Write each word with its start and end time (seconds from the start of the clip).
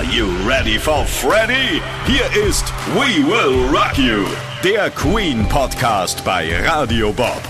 Are 0.00 0.08
you 0.10 0.30
ready 0.48 0.78
for 0.78 1.04
Freddy? 1.04 1.82
Hier 2.06 2.24
ist 2.48 2.72
We 2.94 3.22
Will 3.22 3.68
Rock 3.68 3.98
You, 3.98 4.24
der 4.64 4.88
Queen 4.88 5.46
Podcast 5.46 6.24
bei 6.24 6.48
Radio 6.66 7.12
Bob. 7.12 7.42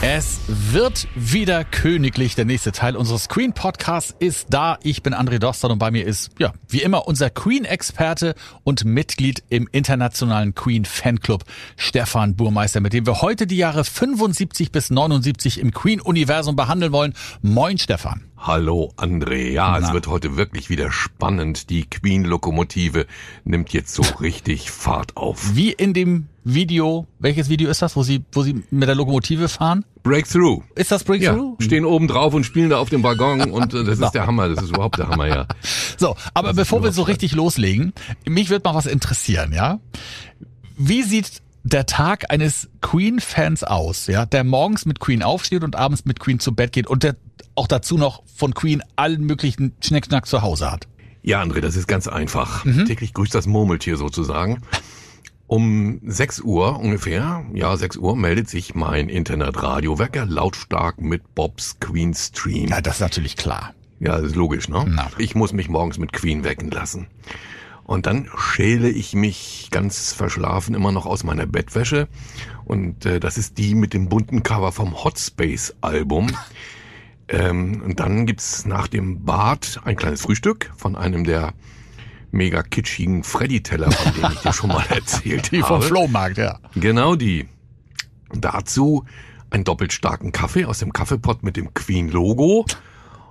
Es 0.00 0.40
wird 0.46 1.08
wieder 1.14 1.64
königlich. 1.64 2.36
Der 2.36 2.46
nächste 2.46 2.72
Teil 2.72 2.96
unseres 2.96 3.28
Queen 3.28 3.52
Podcasts 3.52 4.16
ist 4.18 4.46
da. 4.48 4.78
Ich 4.82 5.02
bin 5.02 5.12
André 5.12 5.38
Dostern 5.38 5.72
und 5.72 5.78
bei 5.78 5.90
mir 5.90 6.06
ist, 6.06 6.30
ja, 6.38 6.54
wie 6.70 6.80
immer 6.80 7.06
unser 7.06 7.28
Queen-Experte 7.28 8.34
und 8.64 8.86
Mitglied 8.86 9.42
im 9.50 9.68
internationalen 9.70 10.54
Queen 10.54 10.86
Fanclub, 10.86 11.44
Stefan 11.76 12.34
Burmeister, 12.34 12.80
mit 12.80 12.94
dem 12.94 13.04
wir 13.04 13.20
heute 13.20 13.46
die 13.46 13.58
Jahre 13.58 13.84
75 13.84 14.72
bis 14.72 14.88
79 14.88 15.60
im 15.60 15.72
Queen-Universum 15.72 16.56
behandeln 16.56 16.92
wollen. 16.92 17.12
Moin, 17.42 17.76
Stefan. 17.76 18.29
Hallo 18.42 18.90
André, 18.96 19.50
ja, 19.50 19.76
Na. 19.78 19.86
es 19.88 19.92
wird 19.92 20.06
heute 20.06 20.38
wirklich 20.38 20.70
wieder 20.70 20.90
spannend. 20.90 21.68
Die 21.68 21.84
Queen-Lokomotive 21.84 23.06
nimmt 23.44 23.70
jetzt 23.74 23.92
so 23.94 24.00
richtig 24.20 24.70
Fahrt 24.70 25.18
auf. 25.18 25.54
Wie 25.54 25.72
in 25.72 25.92
dem 25.92 26.26
Video, 26.42 27.06
welches 27.18 27.50
Video 27.50 27.68
ist 27.68 27.82
das, 27.82 27.96
wo 27.96 28.02
sie, 28.02 28.24
wo 28.32 28.42
sie 28.42 28.64
mit 28.70 28.88
der 28.88 28.94
Lokomotive 28.94 29.48
fahren? 29.50 29.84
Breakthrough. 30.04 30.62
Ist 30.74 30.90
das 30.90 31.02
Ja, 31.02 31.06
Breakthrough? 31.08 31.56
stehen 31.60 31.84
oben 31.84 32.08
drauf 32.08 32.32
und 32.32 32.44
spielen 32.44 32.70
da 32.70 32.78
auf 32.78 32.88
dem 32.88 33.02
Waggon 33.02 33.42
und 33.50 33.74
äh, 33.74 33.84
das 33.84 33.98
ist 34.00 34.12
der 34.12 34.26
Hammer, 34.26 34.48
das 34.48 34.64
ist 34.64 34.70
überhaupt 34.70 34.96
der 34.98 35.08
Hammer, 35.08 35.28
ja. 35.28 35.46
So, 35.98 36.16
aber 36.32 36.54
bevor 36.54 36.82
wir 36.82 36.92
so 36.92 37.02
richtig 37.02 37.34
loslegen, 37.34 37.92
mich 38.26 38.48
wird 38.48 38.64
mal 38.64 38.74
was 38.74 38.86
interessieren, 38.86 39.52
ja? 39.52 39.80
Wie 40.78 41.02
sieht 41.02 41.42
der 41.62 41.84
Tag 41.84 42.30
eines 42.30 42.70
Queen-Fans 42.80 43.64
aus, 43.64 44.06
ja, 44.06 44.24
der 44.24 44.44
morgens 44.44 44.86
mit 44.86 44.98
Queen 44.98 45.22
aufsteht 45.22 45.62
und 45.62 45.76
abends 45.76 46.06
mit 46.06 46.18
Queen 46.20 46.40
zu 46.40 46.54
Bett 46.54 46.72
geht 46.72 46.86
und 46.86 47.02
der 47.02 47.16
auch 47.60 47.68
dazu 47.68 47.98
noch 47.98 48.22
von 48.34 48.54
Queen 48.54 48.82
allen 48.96 49.20
möglichen 49.24 49.74
Schnickschnack 49.84 50.26
zu 50.26 50.40
Hause 50.40 50.72
hat? 50.72 50.88
Ja, 51.22 51.42
André, 51.42 51.60
das 51.60 51.76
ist 51.76 51.86
ganz 51.86 52.08
einfach. 52.08 52.64
Täglich 52.86 53.12
grüßt 53.12 53.34
das 53.34 53.46
Murmeltier 53.46 53.98
sozusagen. 53.98 54.62
Um 55.46 56.00
6 56.06 56.40
Uhr 56.40 56.78
ungefähr, 56.78 57.44
ja 57.52 57.76
6 57.76 57.98
Uhr, 57.98 58.16
meldet 58.16 58.48
sich 58.48 58.74
mein 58.74 59.10
Internetradiowecker 59.10 60.24
lautstark 60.24 61.02
mit 61.02 61.34
Bobs 61.34 61.78
Queen 61.80 62.14
Stream. 62.14 62.68
Ja, 62.68 62.80
das 62.80 62.94
ist 62.94 63.00
natürlich 63.00 63.36
klar. 63.36 63.74
Ja, 63.98 64.16
das 64.16 64.28
ist 64.28 64.36
logisch, 64.36 64.70
ne? 64.70 64.86
Na. 64.88 65.10
Ich 65.18 65.34
muss 65.34 65.52
mich 65.52 65.68
morgens 65.68 65.98
mit 65.98 66.14
Queen 66.14 66.44
wecken 66.44 66.70
lassen. 66.70 67.08
Und 67.84 68.06
dann 68.06 68.30
schäle 68.38 68.88
ich 68.88 69.12
mich 69.12 69.68
ganz 69.70 70.14
verschlafen 70.14 70.74
immer 70.74 70.92
noch 70.92 71.04
aus 71.04 71.24
meiner 71.24 71.44
Bettwäsche. 71.44 72.08
Und 72.64 73.04
äh, 73.04 73.20
das 73.20 73.36
ist 73.36 73.58
die 73.58 73.74
mit 73.74 73.92
dem 73.92 74.08
bunten 74.08 74.42
Cover 74.42 74.72
vom 74.72 75.04
Hot 75.04 75.18
Space 75.18 75.74
Album. 75.82 76.28
Ähm, 77.30 77.80
und 77.82 78.00
dann 78.00 78.26
gibt's 78.26 78.66
nach 78.66 78.88
dem 78.88 79.24
Bad 79.24 79.80
ein 79.84 79.96
kleines 79.96 80.22
Frühstück 80.22 80.72
von 80.76 80.96
einem 80.96 81.24
der 81.24 81.54
mega 82.32 82.62
kitschigen 82.62 83.24
Freddy-Teller, 83.24 83.90
von 83.90 84.14
denen 84.14 84.32
ich 84.34 84.40
dir 84.40 84.52
schon 84.52 84.68
mal 84.68 84.84
erzählt 84.90 85.50
Die 85.52 85.60
vom 85.60 85.76
habe. 85.76 85.82
Flohmarkt, 85.82 86.38
ja. 86.38 86.58
Genau 86.74 87.14
die. 87.14 87.48
Dazu 88.32 89.04
einen 89.50 89.64
doppelt 89.64 89.92
starken 89.92 90.32
Kaffee 90.32 90.64
aus 90.64 90.78
dem 90.78 90.92
Kaffeepot 90.92 91.42
mit 91.42 91.56
dem 91.56 91.72
Queen-Logo. 91.74 92.66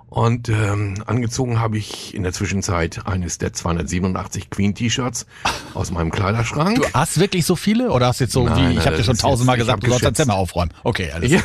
Und 0.09 0.49
ähm, 0.49 0.95
angezogen 1.05 1.59
habe 1.59 1.77
ich 1.77 2.15
in 2.15 2.23
der 2.23 2.33
Zwischenzeit 2.33 3.05
eines 3.05 3.38
der 3.38 3.53
287 3.53 4.49
Queen-T-Shirts 4.49 5.27
aus 5.75 5.91
meinem 5.91 6.09
Kleiderschrank. 6.09 6.77
Du 6.81 6.85
hast 6.93 7.19
wirklich 7.19 7.45
so 7.45 7.55
viele 7.55 7.91
oder 7.91 8.07
hast 8.07 8.19
jetzt 8.19 8.33
so 8.33 8.43
Nein, 8.45 8.71
wie, 8.71 8.77
ich 8.80 8.85
habe 8.87 8.97
dir 8.97 9.03
schon 9.03 9.17
tausendmal 9.17 9.57
gesagt, 9.57 9.83
du 9.83 9.89
sollst 9.89 10.05
dein. 10.05 10.15
Zimmer 10.15 10.33
aufräumen. 10.33 10.71
Okay, 10.83 11.11
alles 11.11 11.31
Ja, 11.31 11.41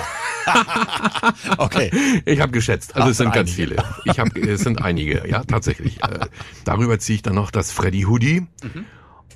Okay. 1.58 1.90
ich 2.24 2.40
habe 2.40 2.52
geschätzt. 2.52 2.94
Also 2.96 3.06
Ach, 3.06 3.10
es 3.10 3.16
sind 3.18 3.26
sind 3.26 3.34
ganz 3.34 3.50
einige. 3.50 3.74
viele. 3.74 3.84
Ich 4.04 4.18
habe, 4.18 4.40
es 4.40 4.60
sind 4.62 4.80
einige, 4.82 5.28
ja 5.28 5.44
tatsächlich. 5.44 6.02
Äh, 6.02 6.20
darüber 6.64 6.98
ziehe 6.98 7.16
ich 7.16 7.22
dann 7.22 7.34
noch 7.34 7.50
das 7.50 7.70
Freddy 7.70 8.02
Hoodie. 8.02 8.46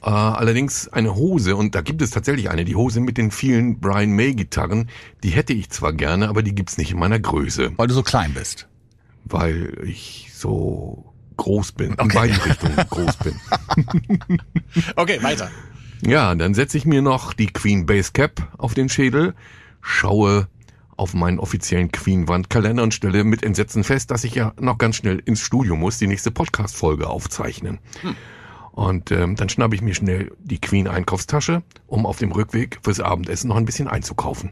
Äh, 0.03 0.09
allerdings 0.09 0.89
eine 0.89 1.15
Hose, 1.15 1.55
und 1.57 1.75
da 1.75 1.81
gibt 1.83 2.01
es 2.03 2.11
tatsächlich 2.11 2.49
eine, 2.51 2.65
die 2.65 2.77
Hose 2.77 3.01
mit 3.01 3.19
den 3.19 3.31
vielen 3.31 3.79
Brian 3.81 4.11
May 4.13 4.35
Gitarren, 4.35 4.89
die 5.23 5.31
hätte 5.31 5.53
ich 5.53 5.71
zwar 5.71 5.93
gerne, 5.93 6.29
aber 6.29 6.43
die 6.43 6.55
gibt's 6.55 6.79
nicht 6.79 6.93
in 6.93 6.99
meiner 6.99 7.19
Größe. 7.19 7.73
Weil 7.77 7.89
du 7.89 7.95
so 7.95 8.03
klein 8.03 8.33
bist. 8.33 8.69
Weil 9.31 9.79
ich 9.87 10.31
so 10.35 11.13
groß 11.37 11.73
bin, 11.73 11.93
in 11.93 12.01
Okay. 12.01 12.15
beiden 12.15 12.37
Richtungen 12.41 12.77
groß 12.91 13.17
bin. 13.19 13.35
Okay, 14.97 15.23
weiter. 15.23 15.51
Ja, 16.03 16.35
dann 16.35 16.55
setze 16.55 16.79
ich 16.79 16.85
mir 16.85 17.03
noch 17.03 17.33
die 17.33 17.47
Queen 17.47 17.87
Base 17.87 18.13
Cap 18.13 18.53
auf 18.59 18.75
den 18.75 18.89
Schädel, 18.89 19.35
schaue 19.81 20.49
auf 20.97 21.15
meinen 21.15 21.39
offiziellen 21.39 21.93
Queen-Wandkalender 21.93 22.83
und 22.83 22.93
stelle 22.93 23.23
mit 23.25 23.45
Entsetzen 23.45 23.85
fest, 23.85 24.11
dass 24.11 24.25
ich 24.25 24.35
ja 24.35 24.53
noch 24.61 24.79
ganz 24.79 24.97
schnell 24.97 25.23
ins 25.25 25.41
Studio 25.41 25.77
muss, 25.77 25.99
die 25.99 26.09
nächste 26.09 26.31
Podcast-Folge 26.33 27.07
aufzeichnen. 27.09 27.79
Und 28.73 29.11
ähm, 29.13 29.37
dann 29.37 29.49
schnappe 29.49 29.75
ich 29.77 29.81
mir 29.83 29.95
schnell 29.95 30.33
die 30.41 30.61
Queen-Einkaufstasche, 30.61 31.63
um 31.87 32.05
auf 32.07 32.19
dem 32.19 32.33
Rückweg 32.33 32.79
fürs 32.83 33.01
Abendessen 33.01 33.49
noch 33.49 33.57
ein 33.57 33.65
bisschen 33.65 33.89
einzukaufen. 33.89 34.51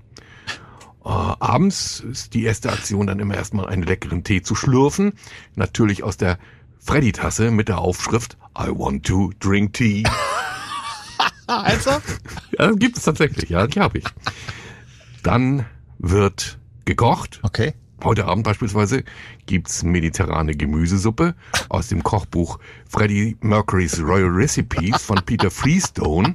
Äh, 1.06 1.09
abends 1.09 2.00
ist 2.00 2.34
die 2.34 2.43
erste 2.43 2.72
Aktion 2.72 3.06
dann 3.06 3.21
immer 3.21 3.37
erstmal 3.37 3.69
einen 3.69 3.84
leckeren 3.84 4.25
Tee 4.25 4.43
zu 4.43 4.56
schlürfen. 4.56 5.12
Natürlich 5.55 6.03
aus 6.03 6.17
der 6.17 6.37
Freddy-Tasse 6.81 7.53
mit 7.53 7.69
der 7.69 7.78
Aufschrift 7.78 8.37
I 8.59 8.71
want 8.71 9.06
to 9.06 9.31
drink 9.39 9.75
tea. 9.75 10.03
Ah, 11.47 11.61
also? 11.62 11.91
Ja, 12.59 12.72
gibt 12.72 12.97
es 12.97 13.05
tatsächlich, 13.05 13.50
ja, 13.50 13.69
die 13.69 13.78
habe 13.81 13.99
ich. 13.99 14.05
Dann 15.22 15.65
wird 15.99 16.59
gekocht. 16.87 17.38
Okay. 17.44 17.75
Heute 18.03 18.25
Abend 18.27 18.44
beispielsweise 18.44 19.05
gibt's 19.47 19.84
mediterrane 19.84 20.56
Gemüsesuppe 20.56 21.37
aus 21.69 21.87
dem 21.87 22.03
Kochbuch 22.03 22.59
Freddie 22.88 23.37
Mercury's 23.41 24.00
Royal 24.00 24.28
Recipes 24.28 25.03
von 25.03 25.25
Peter 25.25 25.53
Freestone. 25.53 26.33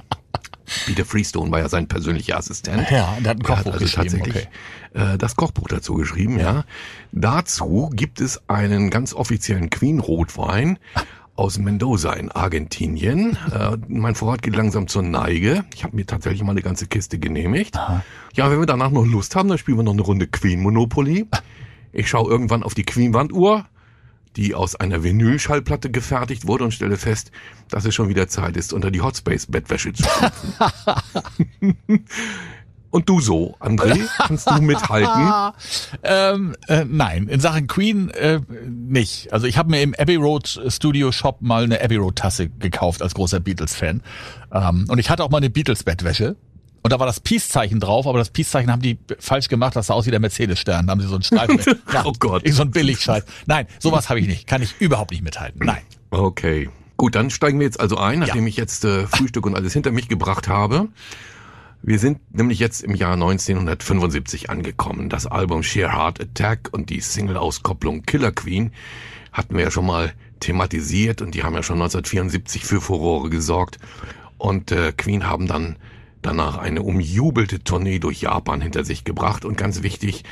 Peter 0.85 1.05
Freestone 1.05 1.51
war 1.51 1.59
ja 1.59 1.69
sein 1.69 1.87
persönlicher 1.87 2.37
Assistent. 2.37 2.89
Ja, 2.89 3.17
der 3.19 3.31
hat 3.31 3.37
ein 3.37 3.43
Kochbuch 3.43 3.73
also 3.73 3.85
geschrieben, 3.85 4.23
tatsächlich 4.23 4.47
äh, 4.93 5.17
das 5.17 5.35
Kochbuch 5.35 5.67
dazu 5.67 5.95
geschrieben, 5.95 6.39
ja. 6.39 6.65
Dazu 7.11 7.89
gibt 7.93 8.21
es 8.21 8.41
einen 8.49 8.89
ganz 8.89 9.13
offiziellen 9.13 9.69
Queen-Rotwein 9.69 10.79
aus 11.35 11.57
Mendoza 11.57 12.13
in 12.13 12.31
Argentinien. 12.31 13.37
Äh, 13.53 13.77
mein 13.87 14.15
Vorrat 14.15 14.41
geht 14.41 14.55
langsam 14.55 14.87
zur 14.87 15.01
Neige. 15.01 15.63
Ich 15.73 15.83
habe 15.83 15.95
mir 15.95 16.05
tatsächlich 16.05 16.43
mal 16.43 16.51
eine 16.51 16.61
ganze 16.61 16.87
Kiste 16.87 17.19
genehmigt. 17.19 17.75
Ja, 18.35 18.51
wenn 18.51 18.59
wir 18.59 18.65
danach 18.65 18.91
noch 18.91 19.05
Lust 19.05 19.35
haben, 19.35 19.49
dann 19.49 19.57
spielen 19.57 19.77
wir 19.77 19.83
noch 19.83 19.93
eine 19.93 20.01
Runde 20.01 20.27
Queen 20.27 20.61
Monopoly. 20.61 21.27
Ich 21.93 22.09
schaue 22.09 22.29
irgendwann 22.29 22.63
auf 22.63 22.73
die 22.73 22.83
Queen-Wanduhr, 22.83 23.65
die 24.35 24.55
aus 24.55 24.75
einer 24.75 25.03
Vinylschallplatte 25.03 25.89
gefertigt 25.89 26.47
wurde 26.47 26.63
und 26.63 26.71
stelle 26.71 26.97
fest, 26.97 27.31
dass 27.69 27.85
es 27.85 27.93
schon 27.93 28.09
wieder 28.09 28.27
Zeit 28.27 28.57
ist, 28.57 28.73
unter 28.73 28.91
die 28.91 29.01
Hotspace-Bettwäsche 29.01 29.93
zu 29.93 30.03
schlüpfen. 30.03 30.53
und 32.91 33.09
du 33.09 33.19
so, 33.19 33.55
André, 33.59 34.07
kannst 34.17 34.49
du 34.49 34.61
mithalten? 34.61 35.33
Ähm, 36.03 36.55
äh, 36.67 36.85
nein, 36.85 37.27
in 37.27 37.39
Sachen 37.39 37.67
Queen 37.67 38.09
äh, 38.09 38.39
nicht. 38.67 39.31
Also 39.31 39.45
ich 39.47 39.57
habe 39.57 39.69
mir 39.69 39.81
im 39.81 39.93
Abbey 39.93 40.15
Road 40.15 40.61
Studio 40.67 41.11
Shop 41.11 41.41
mal 41.41 41.63
eine 41.63 41.81
Abbey 41.81 41.97
Road 41.97 42.15
Tasse 42.15 42.49
gekauft 42.49 43.01
als 43.01 43.13
großer 43.13 43.39
Beatles-Fan. 43.39 44.01
Ähm, 44.51 44.85
und 44.89 44.97
ich 44.97 45.09
hatte 45.09 45.23
auch 45.23 45.29
mal 45.29 45.37
eine 45.37 45.49
Beatles-Bettwäsche. 45.49 46.35
Und 46.83 46.91
da 46.91 46.99
war 46.99 47.05
das 47.05 47.19
Peace-Zeichen 47.19 47.79
drauf, 47.79 48.07
aber 48.07 48.17
das 48.17 48.29
Peace-Zeichen 48.31 48.71
haben 48.71 48.81
die 48.81 48.97
falsch 49.19 49.47
gemacht, 49.49 49.75
das 49.75 49.87
sah 49.87 49.93
aus 49.93 50.05
wie 50.07 50.11
der 50.11 50.19
Mercedes-Stern. 50.19 50.87
Da 50.87 50.91
haben 50.91 51.01
sie 51.01 51.07
so 51.07 51.13
einen 51.15 51.23
Streifen. 51.23 51.59
ja, 51.93 52.03
Oh 52.05 52.13
Gott. 52.19 52.43
So 52.49 52.63
ein 52.63 52.71
Billigscheiß. 52.71 53.23
Nein, 53.45 53.67
sowas 53.79 54.09
habe 54.09 54.19
ich 54.19 54.27
nicht. 54.27 54.47
Kann 54.47 54.61
ich 54.61 54.73
überhaupt 54.79 55.11
nicht 55.11 55.23
mithalten. 55.23 55.61
Nein. 55.65 55.81
Okay. 56.09 56.69
Gut, 56.97 57.15
dann 57.15 57.29
steigen 57.29 57.59
wir 57.59 57.65
jetzt 57.65 57.79
also 57.79 57.97
ein, 57.97 58.19
nachdem 58.19 58.43
Ja. 58.43 58.47
ich 58.49 58.57
jetzt 58.57 58.83
äh, 58.85 59.07
Frühstück 59.07 59.45
und 59.45 59.55
alles 59.55 59.73
hinter 59.73 59.91
mich 59.91 60.07
gebracht 60.07 60.47
habe. 60.47 60.87
Wir 61.83 61.97
sind 61.97 62.19
nämlich 62.31 62.59
jetzt 62.59 62.83
im 62.83 62.93
Jahr 62.93 63.13
1975 63.13 64.49
angekommen. 64.49 65.09
Das 65.09 65.25
Album 65.25 65.63
Sheer 65.63 65.91
Heart 65.95 66.21
Attack 66.21 66.69
und 66.71 66.89
die 66.91 67.01
Single-Auskopplung 67.01 68.03
Killer 68.03 68.31
Queen 68.31 68.71
hatten 69.31 69.55
wir 69.55 69.63
ja 69.63 69.71
schon 69.71 69.85
mal 69.87 70.13
thematisiert 70.39 71.21
und 71.21 71.33
die 71.33 71.43
haben 71.43 71.55
ja 71.55 71.63
schon 71.63 71.75
1974 71.77 72.65
für 72.65 72.81
Furore 72.81 73.29
gesorgt. 73.29 73.79
Und 74.37 74.71
äh, 74.71 74.91
Queen 74.95 75.27
haben 75.27 75.47
dann 75.47 75.77
danach 76.21 76.57
eine 76.57 76.81
umjubelte 76.81 77.63
Tournee 77.63 77.99
durch 77.99 78.21
Japan 78.21 78.61
hinter 78.61 78.83
sich 78.83 79.03
gebracht 79.03 79.45
und 79.45 79.57
ganz 79.57 79.83
wichtig, 79.83 80.23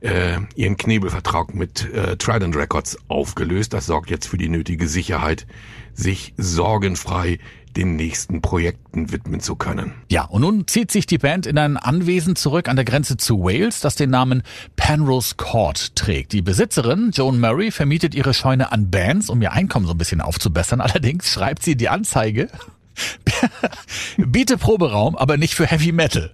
äh, 0.00 0.38
ihren 0.56 0.76
Knebelvertrag 0.76 1.54
mit 1.54 1.92
äh, 1.92 2.16
Trident 2.16 2.56
Records 2.56 2.98
aufgelöst. 3.08 3.72
Das 3.72 3.86
sorgt 3.86 4.10
jetzt 4.10 4.26
für 4.26 4.38
die 4.38 4.48
nötige 4.48 4.88
Sicherheit, 4.88 5.46
sich 5.94 6.34
sorgenfrei 6.36 7.38
den 7.76 7.96
nächsten 7.96 8.42
Projekten 8.42 9.12
widmen 9.12 9.40
zu 9.40 9.56
können. 9.56 9.92
Ja, 10.10 10.24
und 10.24 10.42
nun 10.42 10.66
zieht 10.66 10.90
sich 10.90 11.06
die 11.06 11.18
Band 11.18 11.46
in 11.46 11.56
ein 11.56 11.76
Anwesen 11.76 12.36
zurück 12.36 12.68
an 12.68 12.76
der 12.76 12.84
Grenze 12.84 13.16
zu 13.16 13.40
Wales, 13.40 13.80
das 13.80 13.94
den 13.94 14.10
Namen 14.10 14.42
Penrose 14.76 15.36
Court 15.36 15.96
trägt. 15.96 16.32
Die 16.32 16.42
Besitzerin, 16.42 17.12
Joan 17.14 17.40
Murray, 17.40 17.70
vermietet 17.70 18.14
ihre 18.14 18.34
Scheune 18.34 18.72
an 18.72 18.90
Bands, 18.90 19.30
um 19.30 19.40
ihr 19.40 19.52
Einkommen 19.52 19.86
so 19.86 19.92
ein 19.92 19.98
bisschen 19.98 20.20
aufzubessern. 20.20 20.80
Allerdings 20.82 21.30
schreibt 21.30 21.62
sie 21.62 21.76
die 21.76 21.88
Anzeige 21.88 22.48
Biete 24.16 24.58
Proberaum, 24.58 25.16
aber 25.16 25.36
nicht 25.36 25.54
für 25.54 25.66
Heavy 25.66 25.92
Metal. 25.92 26.32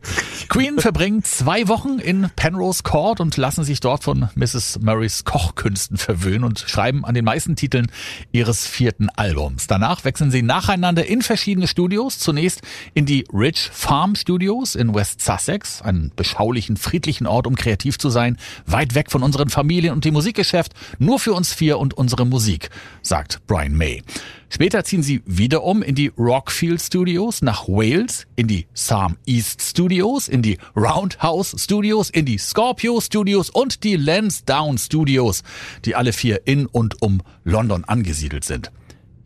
Queen 0.48 0.78
verbringen 0.78 1.22
zwei 1.24 1.68
Wochen 1.68 1.98
in 1.98 2.30
Penrose 2.36 2.82
Court 2.82 3.20
und 3.20 3.36
lassen 3.36 3.64
sich 3.64 3.80
dort 3.80 4.04
von 4.04 4.28
Mrs. 4.34 4.78
Murrays 4.80 5.24
Kochkünsten 5.24 5.96
verwöhnen 5.96 6.44
und 6.44 6.60
schreiben 6.60 7.04
an 7.04 7.14
den 7.14 7.24
meisten 7.24 7.56
Titeln 7.56 7.90
ihres 8.32 8.66
vierten 8.66 9.08
Albums. 9.10 9.66
Danach 9.66 10.04
wechseln 10.04 10.30
sie 10.30 10.42
nacheinander 10.42 11.06
in 11.06 11.22
verschiedene 11.22 11.66
Studios. 11.66 12.18
Zunächst 12.18 12.62
in 12.94 13.06
die 13.06 13.24
Rich 13.32 13.70
Farm 13.72 14.14
Studios 14.14 14.74
in 14.74 14.94
West 14.94 15.22
Sussex, 15.22 15.82
einen 15.82 16.12
beschaulichen, 16.14 16.76
friedlichen 16.76 17.26
Ort, 17.26 17.46
um 17.46 17.56
kreativ 17.56 17.98
zu 17.98 18.10
sein, 18.10 18.36
weit 18.66 18.94
weg 18.94 19.10
von 19.10 19.22
unseren 19.22 19.50
Familien 19.50 19.92
und 19.92 20.04
dem 20.04 20.14
Musikgeschäft, 20.14 20.72
nur 20.98 21.18
für 21.18 21.32
uns 21.32 21.52
vier 21.52 21.78
und 21.78 21.94
unsere 21.94 22.26
Musik, 22.26 22.70
sagt 23.02 23.46
Brian 23.46 23.74
May. 23.74 24.02
Später 24.50 24.82
ziehen 24.82 25.02
sie 25.02 25.22
wieder 25.26 25.62
um 25.62 25.82
in 25.82 25.94
die 25.94 26.10
Rockfield 26.18 26.80
Studios 26.80 27.42
nach 27.42 27.68
Wales, 27.68 28.26
in 28.34 28.46
die 28.46 28.66
Psalm 28.74 29.16
East 29.26 29.62
Studios, 29.62 30.26
in 30.28 30.40
die 30.40 30.58
Roundhouse 30.74 31.54
Studios, 31.58 32.08
in 32.08 32.24
die 32.24 32.38
Scorpio 32.38 33.00
Studios 33.00 33.50
und 33.50 33.84
die 33.84 33.96
Lansdowne 33.96 34.78
Studios, 34.78 35.42
die 35.84 35.94
alle 35.94 36.12
vier 36.12 36.46
in 36.46 36.66
und 36.66 37.02
um 37.02 37.20
London 37.44 37.84
angesiedelt 37.84 38.44
sind. 38.44 38.72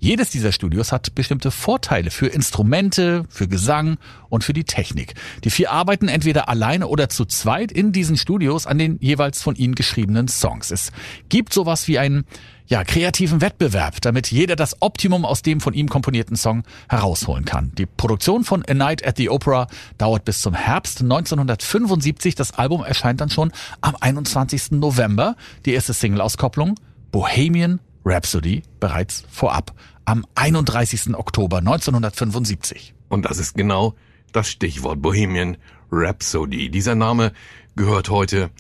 Jedes 0.04 0.30
dieser 0.30 0.50
Studios 0.50 0.90
hat 0.90 1.14
bestimmte 1.14 1.52
Vorteile 1.52 2.10
für 2.10 2.26
Instrumente, 2.26 3.22
für 3.28 3.46
Gesang 3.46 3.98
und 4.30 4.42
für 4.42 4.52
die 4.52 4.64
Technik. 4.64 5.14
Die 5.44 5.50
vier 5.50 5.70
arbeiten 5.70 6.08
entweder 6.08 6.48
alleine 6.48 6.88
oder 6.88 7.08
zu 7.08 7.24
zweit 7.24 7.70
in 7.70 7.92
diesen 7.92 8.16
Studios 8.16 8.66
an 8.66 8.78
den 8.78 8.98
jeweils 9.00 9.40
von 9.40 9.54
ihnen 9.54 9.76
geschriebenen 9.76 10.26
Songs. 10.26 10.72
Es 10.72 10.90
gibt 11.28 11.54
sowas 11.54 11.86
wie 11.86 12.00
einen 12.00 12.24
ja, 12.66 12.82
kreativen 12.82 13.40
Wettbewerb, 13.40 14.00
damit 14.00 14.32
jeder 14.32 14.56
das 14.56 14.82
Optimum 14.82 15.24
aus 15.24 15.42
dem 15.42 15.60
von 15.60 15.72
ihm 15.72 15.88
komponierten 15.88 16.36
Song 16.36 16.64
herausholen 16.88 17.44
kann. 17.44 17.70
Die 17.78 17.86
Produktion 17.86 18.42
von 18.42 18.64
A 18.68 18.74
Night 18.74 19.06
at 19.06 19.18
the 19.18 19.30
Opera 19.30 19.68
dauert 19.98 20.24
bis 20.24 20.42
zum 20.42 20.54
Herbst 20.54 21.02
1975. 21.02 22.34
Das 22.34 22.58
Album 22.58 22.82
erscheint 22.82 23.20
dann 23.20 23.30
schon 23.30 23.52
am 23.80 23.94
21. 24.00 24.72
November. 24.72 25.36
Die 25.64 25.74
erste 25.74 25.92
Single-Auskopplung 25.92 26.74
Bohemian 27.12 27.78
Rhapsody 28.04 28.62
bereits 28.80 29.24
vorab 29.30 29.72
am 30.04 30.26
31. 30.34 31.14
Oktober 31.14 31.58
1975. 31.58 32.94
Und 33.08 33.24
das 33.24 33.38
ist 33.38 33.54
genau 33.54 33.94
das 34.32 34.50
Stichwort 34.50 35.02
Bohemian 35.02 35.56
Rhapsody. 35.90 36.70
Dieser 36.70 36.94
Name 36.94 37.32
gehört 37.76 38.08
heute 38.08 38.50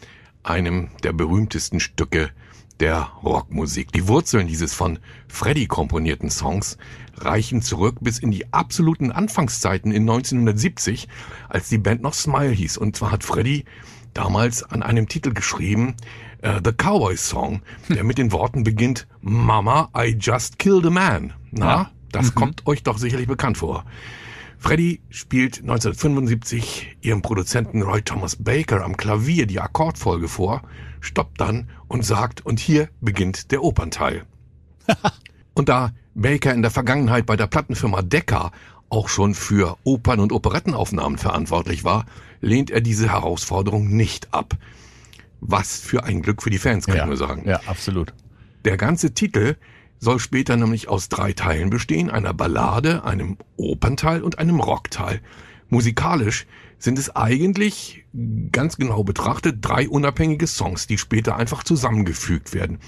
einem 0.42 0.90
der 1.02 1.12
berühmtesten 1.12 1.80
Stücke 1.80 2.30
der 2.80 3.12
Rockmusik. 3.22 3.92
Die 3.92 4.08
Wurzeln 4.08 4.46
dieses 4.46 4.74
von 4.74 4.98
Freddie 5.28 5.66
komponierten 5.66 6.30
Songs 6.30 6.78
reichen 7.16 7.62
zurück 7.62 7.96
bis 8.00 8.18
in 8.18 8.30
die 8.30 8.52
absoluten 8.52 9.12
Anfangszeiten 9.12 9.92
in 9.92 10.02
1970, 10.02 11.08
als 11.48 11.68
die 11.68 11.78
Band 11.78 12.02
noch 12.02 12.14
Smile 12.14 12.50
hieß. 12.50 12.78
Und 12.78 12.96
zwar 12.96 13.12
hat 13.12 13.24
Freddie 13.24 13.64
damals 14.14 14.62
an 14.62 14.82
einem 14.82 15.08
Titel 15.08 15.32
geschrieben, 15.32 15.94
uh, 16.44 16.60
The 16.64 16.72
Cowboy 16.72 17.16
Song, 17.16 17.62
der 17.88 18.04
mit 18.04 18.18
den 18.18 18.32
Worten 18.32 18.64
beginnt, 18.64 19.06
Mama, 19.20 19.88
I 19.96 20.16
just 20.18 20.58
killed 20.58 20.86
a 20.86 20.90
man. 20.90 21.32
Na, 21.50 21.66
ja. 21.66 21.90
das 22.10 22.30
mhm. 22.30 22.34
kommt 22.34 22.66
euch 22.66 22.82
doch 22.82 22.98
sicherlich 22.98 23.26
bekannt 23.28 23.58
vor. 23.58 23.84
Freddie 24.58 25.00
spielt 25.10 25.58
1975 25.58 26.96
ihrem 27.00 27.20
Produzenten 27.20 27.82
Roy 27.82 28.00
Thomas 28.02 28.36
Baker 28.36 28.84
am 28.84 28.96
Klavier 28.96 29.46
die 29.46 29.58
Akkordfolge 29.58 30.28
vor, 30.28 30.62
stoppt 31.00 31.40
dann 31.40 31.68
und 31.88 32.04
sagt, 32.04 32.46
und 32.46 32.60
hier 32.60 32.88
beginnt 33.00 33.50
der 33.50 33.64
Opernteil. 33.64 34.24
und 35.54 35.68
da 35.68 35.90
Baker 36.14 36.54
in 36.54 36.62
der 36.62 36.70
Vergangenheit 36.70 37.26
bei 37.26 37.36
der 37.36 37.48
Plattenfirma 37.48 38.02
Decca 38.02 38.52
auch 38.88 39.08
schon 39.08 39.34
für 39.34 39.78
Opern- 39.84 40.20
und 40.20 40.32
Operettenaufnahmen 40.32 41.18
verantwortlich 41.18 41.82
war, 41.82 42.04
lehnt 42.40 42.70
er 42.70 42.82
diese 42.82 43.10
Herausforderung 43.10 43.88
nicht 43.88 44.32
ab. 44.32 44.56
Was 45.44 45.80
für 45.80 46.04
ein 46.04 46.22
Glück 46.22 46.40
für 46.40 46.50
die 46.50 46.58
Fans, 46.58 46.86
kann 46.86 46.96
ja, 46.96 47.02
ich 47.02 47.08
nur 47.08 47.16
sagen. 47.16 47.42
Ja, 47.48 47.60
absolut. 47.66 48.14
Der 48.64 48.76
ganze 48.76 49.12
Titel 49.12 49.56
soll 49.98 50.20
später 50.20 50.56
nämlich 50.56 50.88
aus 50.88 51.08
drei 51.08 51.32
Teilen 51.32 51.68
bestehen, 51.68 52.10
einer 52.10 52.32
Ballade, 52.32 53.04
einem 53.04 53.36
Opernteil 53.56 54.22
und 54.22 54.38
einem 54.38 54.60
Rockteil. 54.60 55.20
Musikalisch 55.68 56.46
sind 56.82 56.98
es 56.98 57.14
eigentlich, 57.14 58.04
ganz 58.50 58.76
genau 58.76 59.04
betrachtet, 59.04 59.58
drei 59.60 59.88
unabhängige 59.88 60.48
Songs, 60.48 60.88
die 60.88 60.98
später 60.98 61.36
einfach 61.36 61.62
zusammengefügt 61.62 62.52
werden. 62.54 62.78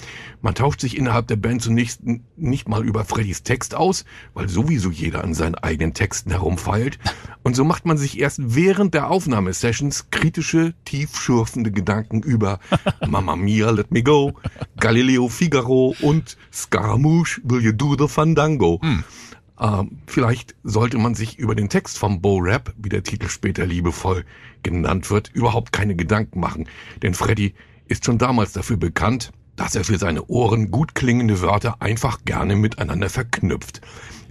Man 0.43 0.57
tauscht 0.57 0.81
sich 0.81 0.99
innerhalb 0.99 1.29
der 1.29 1.37
Band 1.37 1.63
zunächst 1.63 2.01
nicht 2.37 2.69
mal 2.69 2.85
über 2.85 3.05
Freddys 3.05 3.45
Text 3.45 3.77
aus, 3.77 4.05
weil 4.35 4.49
sowieso 4.49 4.91
jeder 4.91 5.23
an 5.23 5.33
seinen 5.33 5.55
eigenen 5.55 5.95
Texten 5.95 6.31
herumfeilt. 6.31 6.99
Und 7.45 7.55
so 7.55 7.65
macht 7.65 7.87
man 7.87 7.97
sich 7.97 8.19
erst 8.19 8.41
während 8.43 8.95
der 8.95 9.11
Aufnahmesessions 9.11 10.11
kritische, 10.11 10.75
tiefschürfende 10.85 11.71
Gedanken 11.71 12.21
über 12.21 12.59
Mamma 13.07 13.37
Mia, 13.37 13.71
Let 13.71 13.93
Me 13.93 14.03
Go, 14.03 14.35
Galileo 14.77 15.29
Figaro 15.29 15.95
und 16.01 16.37
Scaramouche, 16.53 17.41
Will 17.45 17.63
You 17.63 17.73
Do 17.73 17.97
the 17.97 18.09
Fandango. 18.09 18.81
Hm. 18.83 19.05
Ähm, 19.61 19.99
vielleicht 20.07 20.55
sollte 20.65 20.99
man 20.99 21.15
sich 21.15 21.39
über 21.39 21.55
den 21.55 21.69
Text 21.69 21.99
vom 21.99 22.21
Bo 22.21 22.39
Rap, 22.39 22.75
wie 22.77 22.89
der 22.89 23.03
Titel 23.03 23.29
später 23.29 23.67
liebevoll 23.67 24.25
genannt 24.63 25.11
wird, 25.11 25.31
überhaupt 25.33 25.73
keine 25.73 25.95
Gedanken 25.95 26.41
machen. 26.41 26.69
Denn 27.03 27.15
Freddy 27.15 27.55
ist 27.87 28.05
schon 28.05 28.19
damals 28.19 28.53
dafür 28.53 28.77
bekannt, 28.77 29.31
dass 29.57 29.77
er 29.77 29.85
für 29.85 29.99
seine 29.99 30.25
Ohren 30.27 30.71
gut 30.71 30.95
klingende 30.95 31.41
Wörter 31.41 31.81
einfach 31.81 32.25
gerne 32.25 32.57
miteinander 32.57 33.09
verknüpft. 33.09 33.81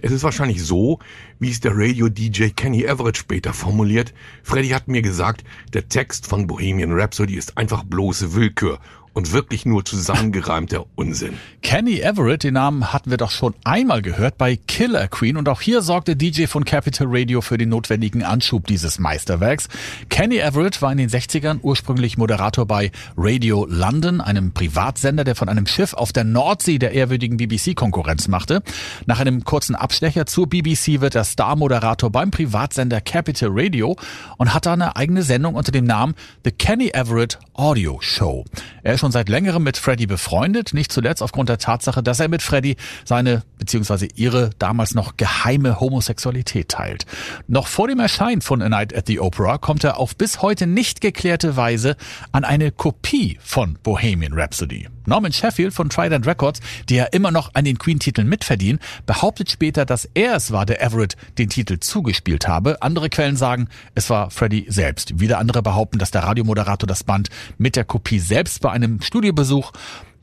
Es 0.02 0.12
ist 0.12 0.22
wahrscheinlich 0.22 0.62
so, 0.62 0.98
wie 1.38 1.50
es 1.50 1.60
der 1.60 1.72
Radio-DJ 1.74 2.48
Kenny 2.48 2.84
Everett 2.84 3.16
später 3.16 3.54
formuliert. 3.54 4.12
Freddy 4.42 4.68
hat 4.68 4.86
mir 4.86 5.00
gesagt, 5.00 5.44
der 5.72 5.88
Text 5.88 6.26
von 6.26 6.46
Bohemian 6.46 6.92
Rhapsody 6.92 7.36
ist 7.36 7.56
einfach 7.56 7.84
bloße 7.84 8.34
Willkür 8.34 8.80
und 9.14 9.32
wirklich 9.32 9.64
nur 9.64 9.84
zusammengereimter 9.84 10.84
Unsinn. 10.96 11.34
Kenny 11.62 12.00
Everett, 12.00 12.42
den 12.42 12.54
Namen 12.54 12.92
hatten 12.92 13.10
wir 13.10 13.16
doch 13.16 13.30
schon 13.30 13.54
einmal 13.64 14.02
gehört 14.02 14.36
bei 14.36 14.56
Killer 14.56 15.08
Queen 15.08 15.36
und 15.36 15.48
auch 15.48 15.60
hier 15.60 15.80
sorgte 15.80 16.16
DJ 16.16 16.46
von 16.46 16.64
Capital 16.64 17.06
Radio 17.08 17.40
für 17.40 17.56
den 17.56 17.70
notwendigen 17.70 18.22
Anschub 18.22 18.66
dieses 18.66 18.98
Meisterwerks. 18.98 19.68
Kenny 20.10 20.38
Everett 20.38 20.82
war 20.82 20.90
in 20.92 20.98
den 20.98 21.08
60ern 21.08 21.60
ursprünglich 21.62 22.18
Moderator 22.18 22.66
bei 22.66 22.90
Radio 23.16 23.66
London, 23.70 24.20
einem 24.20 24.52
Privatsender, 24.52 25.24
der 25.24 25.36
von 25.36 25.48
einem 25.48 25.66
Schiff 25.66 25.94
auf 25.94 26.12
der 26.12 26.24
Nordsee 26.24 26.78
der 26.78 26.92
ehrwürdigen 26.92 27.36
BBC 27.36 27.76
Konkurrenz 27.76 28.26
machte. 28.26 28.62
Nach 29.06 29.20
einem 29.20 29.44
kurzen 29.44 29.76
Abstecher 29.76 30.26
zur 30.26 30.48
BBC 30.48 31.00
wird 31.00 31.14
er 31.14 31.24
Star-Moderator 31.24 32.10
beim 32.10 32.32
Privatsender 32.32 33.00
Capital 33.00 33.50
Radio 33.52 33.96
und 34.38 34.52
hat 34.52 34.66
da 34.66 34.72
eine 34.72 34.96
eigene 34.96 35.22
Sendung 35.22 35.54
unter 35.54 35.70
dem 35.70 35.84
Namen 35.84 36.14
The 36.44 36.50
Kenny 36.50 36.88
Everett 36.88 37.38
Audio 37.52 37.98
Show. 38.00 38.44
Er 38.82 38.94
ist 38.94 39.03
schon 39.04 39.12
seit 39.12 39.28
längerem 39.28 39.62
mit 39.62 39.76
Freddy 39.76 40.06
befreundet, 40.06 40.72
nicht 40.72 40.90
zuletzt 40.90 41.22
aufgrund 41.22 41.50
der 41.50 41.58
Tatsache, 41.58 42.02
dass 42.02 42.20
er 42.20 42.28
mit 42.28 42.40
Freddy 42.40 42.76
seine 43.04 43.42
bzw. 43.58 44.08
ihre 44.14 44.48
damals 44.58 44.94
noch 44.94 45.18
geheime 45.18 45.78
Homosexualität 45.78 46.70
teilt. 46.70 47.04
Noch 47.46 47.66
vor 47.66 47.86
dem 47.86 48.00
Erscheinen 48.00 48.40
von 48.40 48.62
A 48.62 48.70
Night 48.70 48.96
at 48.96 49.06
the 49.06 49.20
Opera 49.20 49.58
kommt 49.58 49.84
er 49.84 49.98
auf 49.98 50.16
bis 50.16 50.40
heute 50.40 50.66
nicht 50.66 51.02
geklärte 51.02 51.54
Weise 51.54 51.98
an 52.32 52.44
eine 52.44 52.72
Kopie 52.72 53.36
von 53.42 53.76
Bohemian 53.82 54.32
Rhapsody. 54.32 54.88
Norman 55.06 55.32
Sheffield 55.32 55.74
von 55.74 55.88
Trident 55.88 56.26
Records, 56.26 56.60
die 56.88 56.96
ja 56.96 57.04
immer 57.04 57.30
noch 57.30 57.54
an 57.54 57.64
den 57.64 57.78
Queen-Titeln 57.78 58.28
mitverdienen, 58.28 58.80
behauptet 59.06 59.50
später, 59.50 59.84
dass 59.84 60.08
er 60.14 60.34
es 60.36 60.50
war, 60.50 60.66
der 60.66 60.82
Everett 60.82 61.16
den 61.38 61.48
Titel 61.48 61.78
zugespielt 61.78 62.48
habe. 62.48 62.82
Andere 62.82 63.10
Quellen 63.10 63.36
sagen, 63.36 63.68
es 63.94 64.10
war 64.10 64.30
Freddie 64.30 64.66
selbst. 64.68 65.20
Wieder 65.20 65.38
andere 65.38 65.62
behaupten, 65.62 65.98
dass 65.98 66.10
der 66.10 66.24
Radiomoderator 66.24 66.86
das 66.86 67.04
Band 67.04 67.28
mit 67.58 67.76
der 67.76 67.84
Kopie 67.84 68.18
selbst 68.18 68.60
bei 68.60 68.70
einem 68.70 69.00
Studiobesuch 69.00 69.72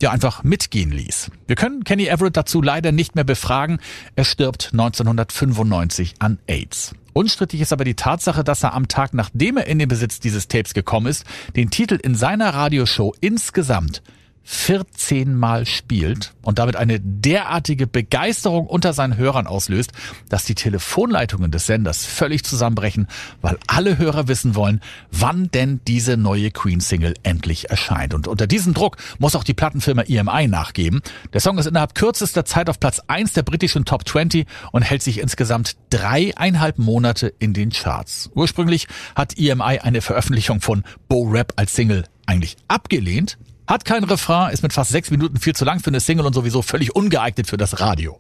ja 0.02 0.12
einfach 0.12 0.44
mitgehen 0.44 0.92
ließ. 0.92 1.32
Wir 1.48 1.56
können 1.56 1.84
Kenny 1.84 2.08
Everett 2.08 2.36
dazu 2.36 2.62
leider 2.62 2.92
nicht 2.92 3.16
mehr 3.16 3.24
befragen. 3.24 3.80
Er 4.16 4.26
stirbt 4.26 4.70
1995 4.74 6.16
an 6.20 6.40
AIDS. 6.48 6.96
Unstrittig 7.14 7.62
ist 7.62 7.74
aber 7.74 7.84
die 7.84 7.96
Tatsache, 7.96 8.44
dass 8.44 8.64
er 8.64 8.74
am 8.74 8.88
Tag, 8.88 9.14
nachdem 9.14 9.58
er 9.58 9.68
in 9.68 9.80
den 9.80 9.90
Besitz 9.90 10.20
dieses 10.20 10.48
Tapes 10.48 10.74
gekommen 10.74 11.08
ist, 11.08 11.26
den 11.56 11.70
Titel 11.70 11.96
in 11.96 12.16
seiner 12.16 12.54
Radioshow 12.54 13.14
insgesamt 13.20 14.02
14 14.44 15.36
Mal 15.36 15.66
spielt 15.66 16.34
und 16.42 16.60
damit 16.60 16.76
eine 16.76 17.00
derartige 17.00 17.88
Begeisterung 17.88 18.68
unter 18.68 18.94
seinen 18.94 19.18
Hörern 19.18 19.48
auslöst, 19.48 19.92
dass 20.30 20.46
die 20.46 20.56
Telefonleitungen 20.56 21.52
des 21.52 21.68
Senders 21.68 22.06
völlig 22.06 22.44
zusammenbrechen, 22.44 23.08
weil 23.42 23.58
alle 23.68 23.98
Hörer 23.98 24.28
wissen 24.28 24.56
wollen, 24.56 24.82
wann 25.12 25.50
denn 25.52 25.80
diese 25.88 26.18
neue 26.18 26.52
Queen-Single 26.52 27.14
endlich 27.24 27.70
erscheint. 27.70 28.14
Und 28.14 28.28
unter 28.28 28.48
diesem 28.48 28.74
Druck 28.74 28.98
muss 29.20 29.36
auch 29.36 29.44
die 29.44 29.54
Plattenfirma 29.54 30.04
EMI 30.04 30.48
nachgeben. 30.48 31.02
Der 31.34 31.42
Song 31.42 31.58
ist 31.58 31.68
innerhalb 31.68 31.96
kürzester 31.96 32.46
Zeit 32.46 32.70
auf 32.70 32.80
Platz 32.80 33.02
1 33.08 33.34
der 33.34 33.44
britischen 33.44 33.86
Top 33.86 34.08
20 34.08 34.48
und 34.72 34.82
hält 34.82 35.04
sich 35.04 35.20
insgesamt 35.20 35.76
dreieinhalb 35.92 36.80
Monate 36.80 37.34
in 37.40 37.54
den 37.54 37.70
Charts. 37.70 38.32
Ursprünglich 38.34 38.88
hat 39.16 39.38
EMI 39.38 39.80
eine 39.80 40.02
Veröffentlichung 40.02 40.62
von 40.62 40.84
Bo 41.08 41.24
Rap 41.24 41.54
als 41.58 41.76
Single 41.76 42.06
eigentlich 42.26 42.56
abgelehnt, 42.68 43.38
Hat 43.72 43.86
kein 43.86 44.04
Refrain, 44.04 44.52
ist 44.52 44.64
mit 44.64 44.74
fast 44.74 44.92
sechs 44.92 45.12
Minuten 45.12 45.38
viel 45.40 45.56
zu 45.56 45.64
lang 45.64 45.80
für 45.80 45.88
eine 45.88 46.02
Single 46.02 46.26
und 46.26 46.34
sowieso 46.34 46.62
völlig 46.62 46.94
ungeeignet 46.94 47.48
für 47.48 47.56
das 47.56 47.80
Radio. 47.80 48.20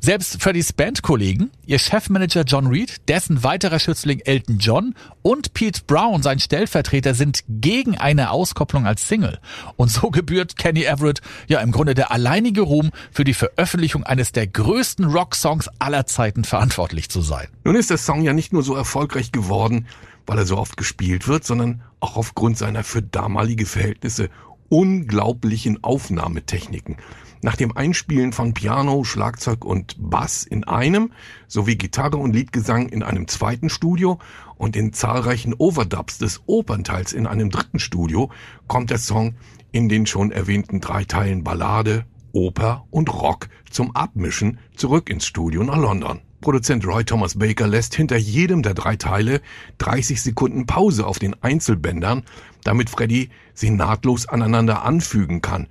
Selbst 0.00 0.42
Freddys 0.42 0.72
Bandkollegen, 0.72 1.50
ihr 1.66 1.78
Chefmanager 1.78 2.44
John 2.44 2.68
Reed, 2.68 3.06
dessen 3.06 3.44
weiterer 3.44 3.78
Schützling 3.78 4.20
Elton 4.20 4.56
John 4.56 4.94
und 5.20 5.52
Pete 5.52 5.82
Brown, 5.86 6.22
sein 6.22 6.38
Stellvertreter, 6.38 7.12
sind 7.12 7.44
gegen 7.46 7.98
eine 7.98 8.30
Auskopplung 8.30 8.86
als 8.86 9.06
Single. 9.06 9.38
Und 9.76 9.90
so 9.90 10.08
gebührt 10.08 10.56
Kenny 10.56 10.84
Everett 10.84 11.20
ja 11.46 11.60
im 11.60 11.72
Grunde 11.72 11.92
der 11.92 12.10
alleinige 12.10 12.62
Ruhm 12.62 12.90
für 13.12 13.24
die 13.24 13.34
Veröffentlichung 13.34 14.02
eines 14.02 14.32
der 14.32 14.46
größten 14.46 15.04
Rocksongs 15.04 15.68
aller 15.78 16.06
Zeiten 16.06 16.42
verantwortlich 16.42 17.10
zu 17.10 17.20
sein. 17.20 17.48
Nun 17.64 17.76
ist 17.76 17.90
der 17.90 17.98
Song 17.98 18.22
ja 18.22 18.32
nicht 18.32 18.54
nur 18.54 18.62
so 18.62 18.74
erfolgreich 18.74 19.30
geworden, 19.30 19.88
weil 20.24 20.38
er 20.38 20.46
so 20.46 20.56
oft 20.56 20.78
gespielt 20.78 21.28
wird, 21.28 21.44
sondern 21.44 21.82
auch 22.00 22.16
aufgrund 22.16 22.56
seiner 22.56 22.82
für 22.82 23.02
damalige 23.02 23.66
Verhältnisse 23.66 24.30
unglaublichen 24.68 25.82
Aufnahmetechniken. 25.82 26.96
Nach 27.42 27.56
dem 27.56 27.76
Einspielen 27.76 28.32
von 28.32 28.54
Piano, 28.54 29.04
Schlagzeug 29.04 29.64
und 29.64 29.96
Bass 29.98 30.44
in 30.44 30.64
einem 30.64 31.12
sowie 31.46 31.76
Gitarre 31.76 32.16
und 32.16 32.34
Liedgesang 32.34 32.88
in 32.88 33.02
einem 33.02 33.28
zweiten 33.28 33.68
Studio 33.68 34.18
und 34.56 34.74
den 34.74 34.92
zahlreichen 34.92 35.54
Overdubs 35.54 36.18
des 36.18 36.42
Opernteils 36.46 37.12
in 37.12 37.26
einem 37.26 37.50
dritten 37.50 37.78
Studio 37.78 38.30
kommt 38.66 38.90
der 38.90 38.98
Song 38.98 39.34
in 39.70 39.88
den 39.88 40.06
schon 40.06 40.32
erwähnten 40.32 40.80
drei 40.80 41.04
Teilen 41.04 41.44
Ballade, 41.44 42.06
Oper 42.32 42.86
und 42.90 43.12
Rock 43.12 43.48
zum 43.70 43.94
Abmischen 43.94 44.58
zurück 44.74 45.10
ins 45.10 45.26
Studio 45.26 45.62
nach 45.62 45.78
London. 45.78 46.20
Produzent 46.40 46.86
Roy 46.86 47.04
Thomas 47.04 47.38
Baker 47.38 47.66
lässt 47.66 47.94
hinter 47.94 48.16
jedem 48.16 48.62
der 48.62 48.74
drei 48.74 48.96
Teile 48.96 49.40
30 49.78 50.22
Sekunden 50.22 50.66
Pause 50.66 51.06
auf 51.06 51.18
den 51.18 51.34
Einzelbändern, 51.42 52.24
damit 52.64 52.90
Freddy 52.90 53.30
sie 53.54 53.70
nahtlos 53.70 54.28
aneinander 54.28 54.84
anfügen 54.84 55.40
kann. 55.42 55.68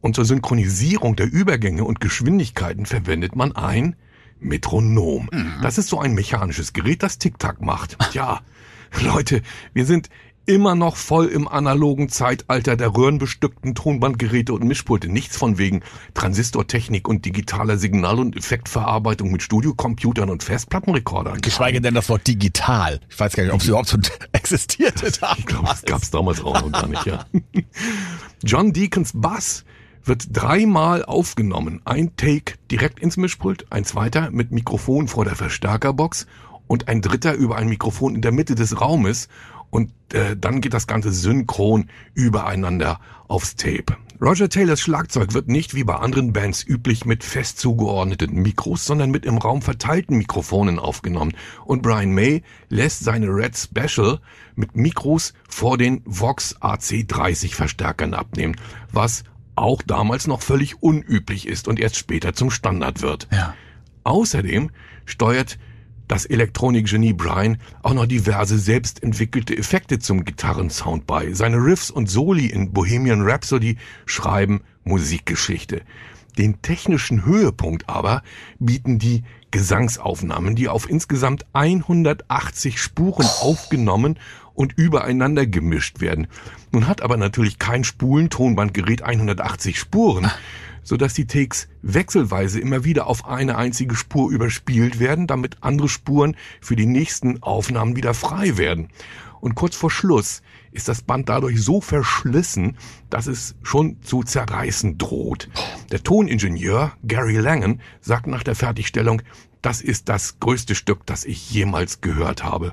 Und 0.00 0.16
zur 0.16 0.24
Synchronisierung 0.24 1.14
der 1.14 1.30
Übergänge 1.30 1.84
und 1.84 2.00
Geschwindigkeiten 2.00 2.86
verwendet 2.86 3.36
man 3.36 3.52
ein 3.52 3.96
Metronom. 4.40 5.28
Mhm. 5.32 5.54
Das 5.62 5.78
ist 5.78 5.88
so 5.88 6.00
ein 6.00 6.14
mechanisches 6.14 6.72
Gerät, 6.72 7.02
das 7.02 7.18
Tic-Tac 7.18 7.60
macht. 7.62 7.96
Ja, 8.12 8.40
Leute, 9.00 9.42
wir 9.72 9.86
sind 9.86 10.10
immer 10.46 10.74
noch 10.74 10.96
voll 10.96 11.26
im 11.26 11.46
analogen 11.46 12.08
Zeitalter 12.08 12.76
der 12.76 12.94
röhrenbestückten 12.96 13.74
Tonbandgeräte 13.74 14.52
und 14.52 14.64
Mischpulte. 14.64 15.08
Nichts 15.08 15.36
von 15.36 15.58
wegen 15.58 15.82
Transistortechnik 16.14 17.08
und 17.08 17.24
digitaler 17.24 17.76
Signal- 17.76 18.18
und 18.18 18.36
Effektverarbeitung 18.36 19.30
mit 19.30 19.42
Studiocomputern 19.42 20.30
und 20.30 20.42
Festplattenrekordern. 20.42 21.40
Geschweige 21.40 21.80
denn 21.80 21.94
das 21.94 22.08
Wort 22.08 22.26
digital. 22.26 23.00
Ich 23.08 23.18
weiß 23.18 23.34
gar 23.34 23.44
nicht, 23.44 23.52
ob 23.52 23.60
es 23.60 23.68
überhaupt 23.68 23.88
schon 23.88 24.02
existierte. 24.32 25.06
Ich 25.38 25.46
glaube, 25.46 25.66
das 25.66 25.82
gab 25.82 26.02
es 26.02 26.10
damals 26.10 26.42
auch 26.42 26.60
noch 26.60 26.72
gar 26.72 26.88
nicht, 26.88 27.06
ja. 27.06 27.24
John 28.42 28.72
Deacons 28.72 29.12
Bass 29.14 29.64
wird 30.04 30.26
dreimal 30.32 31.04
aufgenommen. 31.04 31.80
Ein 31.84 32.16
Take 32.16 32.54
direkt 32.70 33.00
ins 33.00 33.16
Mischpult, 33.16 33.66
ein 33.70 33.84
zweiter 33.84 34.30
mit 34.30 34.50
Mikrofon 34.50 35.06
vor 35.06 35.24
der 35.24 35.36
Verstärkerbox 35.36 36.26
und 36.66 36.88
ein 36.88 37.02
dritter 37.02 37.34
über 37.34 37.56
ein 37.56 37.68
Mikrofon 37.68 38.14
in 38.14 38.22
der 38.22 38.32
Mitte 38.32 38.54
des 38.54 38.80
Raumes 38.80 39.28
und 39.72 39.90
äh, 40.12 40.36
dann 40.36 40.60
geht 40.60 40.74
das 40.74 40.86
Ganze 40.86 41.12
synchron 41.12 41.88
übereinander 42.12 43.00
aufs 43.26 43.56
Tape. 43.56 43.96
Roger 44.20 44.50
Taylors 44.50 44.82
Schlagzeug 44.82 45.32
wird 45.32 45.48
nicht 45.48 45.74
wie 45.74 45.82
bei 45.82 45.96
anderen 45.96 46.34
Bands 46.34 46.62
üblich 46.62 47.06
mit 47.06 47.24
fest 47.24 47.58
zugeordneten 47.58 48.34
Mikros, 48.34 48.84
sondern 48.84 49.10
mit 49.10 49.24
im 49.24 49.38
Raum 49.38 49.62
verteilten 49.62 50.18
Mikrofonen 50.18 50.78
aufgenommen. 50.78 51.32
Und 51.64 51.80
Brian 51.80 52.12
May 52.12 52.42
lässt 52.68 53.02
seine 53.02 53.28
Red 53.28 53.56
Special 53.56 54.20
mit 54.56 54.76
Mikros 54.76 55.32
vor 55.48 55.78
den 55.78 56.02
Vox 56.04 56.54
AC30 56.60 57.54
Verstärkern 57.54 58.12
abnehmen, 58.12 58.56
was 58.92 59.24
auch 59.56 59.80
damals 59.80 60.26
noch 60.26 60.42
völlig 60.42 60.82
unüblich 60.82 61.48
ist 61.48 61.66
und 61.66 61.80
erst 61.80 61.96
später 61.96 62.34
zum 62.34 62.50
Standard 62.50 63.00
wird. 63.00 63.26
Ja. 63.32 63.54
Außerdem 64.04 64.70
steuert 65.06 65.58
das 66.12 66.26
Elektronikgenie 66.26 67.14
Brian 67.14 67.56
auch 67.82 67.94
noch 67.94 68.04
diverse 68.04 68.58
selbst 68.58 69.02
entwickelte 69.02 69.56
Effekte 69.56 69.98
zum 69.98 70.26
Gitarrensound 70.26 71.06
bei. 71.06 71.32
Seine 71.32 71.56
Riffs 71.56 71.90
und 71.90 72.10
Soli 72.10 72.48
in 72.48 72.70
Bohemian 72.74 73.22
Rhapsody 73.22 73.78
schreiben 74.04 74.60
Musikgeschichte. 74.84 75.80
Den 76.36 76.60
technischen 76.60 77.24
Höhepunkt 77.24 77.88
aber 77.88 78.22
bieten 78.58 78.98
die 78.98 79.22
Gesangsaufnahmen, 79.52 80.54
die 80.54 80.68
auf 80.68 80.86
insgesamt 80.86 81.46
180 81.54 82.78
Spuren 82.78 83.26
aufgenommen 83.40 84.18
und 84.52 84.74
übereinander 84.74 85.46
gemischt 85.46 86.02
werden. 86.02 86.26
Nun 86.72 86.88
hat 86.88 87.00
aber 87.00 87.16
natürlich 87.16 87.58
kein 87.58 87.84
Spulentonbandgerät 87.84 89.00
180 89.00 89.78
Spuren, 89.78 90.30
so 90.82 90.96
dass 90.96 91.14
die 91.14 91.26
Takes 91.26 91.68
wechselweise 91.82 92.60
immer 92.60 92.84
wieder 92.84 93.06
auf 93.06 93.26
eine 93.26 93.56
einzige 93.56 93.94
Spur 93.94 94.30
überspielt 94.30 94.98
werden, 95.00 95.26
damit 95.26 95.58
andere 95.60 95.88
Spuren 95.88 96.36
für 96.60 96.76
die 96.76 96.86
nächsten 96.86 97.42
Aufnahmen 97.42 97.96
wieder 97.96 98.14
frei 98.14 98.56
werden. 98.56 98.88
Und 99.40 99.56
kurz 99.56 99.74
vor 99.74 99.90
Schluss 99.90 100.42
ist 100.70 100.88
das 100.88 101.02
Band 101.02 101.28
dadurch 101.28 101.60
so 101.60 101.80
verschlissen, 101.80 102.76
dass 103.10 103.26
es 103.26 103.56
schon 103.62 104.00
zu 104.02 104.22
zerreißen 104.22 104.98
droht. 104.98 105.48
Der 105.90 106.02
Toningenieur 106.02 106.92
Gary 107.02 107.38
Langen 107.38 107.80
sagt 108.00 108.28
nach 108.28 108.44
der 108.44 108.54
Fertigstellung, 108.54 109.20
das 109.60 109.80
ist 109.80 110.08
das 110.08 110.38
größte 110.40 110.74
Stück, 110.74 111.06
das 111.06 111.24
ich 111.24 111.50
jemals 111.50 112.00
gehört 112.00 112.44
habe. 112.44 112.72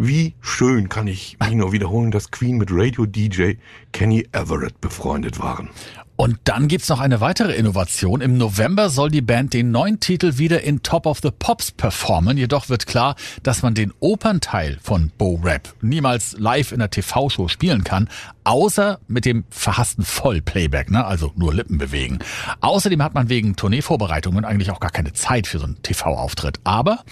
Wie 0.00 0.34
schön 0.40 0.88
kann 0.88 1.08
ich 1.08 1.36
mich 1.40 1.54
nur 1.54 1.72
wiederholen, 1.72 2.12
dass 2.12 2.30
Queen 2.30 2.56
mit 2.56 2.68
Radio-DJ 2.70 3.54
Kenny 3.90 4.28
Everett 4.30 4.80
befreundet 4.80 5.40
waren. 5.40 5.70
Und 6.14 6.38
dann 6.44 6.68
gibt's 6.68 6.88
noch 6.88 7.00
eine 7.00 7.20
weitere 7.20 7.54
Innovation. 7.54 8.20
Im 8.20 8.38
November 8.38 8.90
soll 8.90 9.10
die 9.10 9.22
Band 9.22 9.54
den 9.54 9.72
neuen 9.72 9.98
Titel 9.98 10.38
wieder 10.38 10.62
in 10.62 10.82
Top 10.84 11.06
of 11.06 11.18
the 11.20 11.30
Pops 11.36 11.72
performen. 11.72 12.36
Jedoch 12.36 12.68
wird 12.68 12.86
klar, 12.86 13.16
dass 13.42 13.62
man 13.62 13.74
den 13.74 13.92
Opernteil 13.98 14.78
von 14.82 15.10
Bo 15.18 15.40
Rap 15.42 15.74
niemals 15.80 16.36
live 16.38 16.70
in 16.70 16.78
der 16.78 16.90
TV-Show 16.90 17.48
spielen 17.48 17.82
kann, 17.82 18.08
außer 18.42 19.00
mit 19.08 19.24
dem 19.24 19.44
verhassten 19.50 20.04
Vollplayback, 20.04 20.90
ne? 20.90 21.04
also 21.04 21.32
nur 21.36 21.54
Lippen 21.54 21.78
bewegen. 21.78 22.20
Außerdem 22.60 23.02
hat 23.02 23.14
man 23.14 23.28
wegen 23.28 23.56
Tourneevorbereitungen 23.56 24.44
eigentlich 24.44 24.70
auch 24.70 24.80
gar 24.80 24.90
keine 24.90 25.12
Zeit 25.12 25.48
für 25.48 25.58
so 25.58 25.66
einen 25.66 25.82
TV-Auftritt. 25.82 26.58
Aber 26.62 27.04